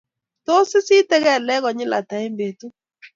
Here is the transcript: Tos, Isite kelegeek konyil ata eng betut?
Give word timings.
Tos, 0.45 0.69
Isite 0.79 1.15
kelegeek 1.23 1.63
konyil 1.63 1.91
ata 1.99 2.15
eng 2.25 2.35
betut? 2.39 2.75